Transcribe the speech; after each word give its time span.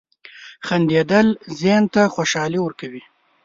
•خندېدل 0.67 1.27
ذهن 1.59 1.83
ته 1.93 2.01
خوشحالي 2.15 2.59
ورکوي. 2.61 3.03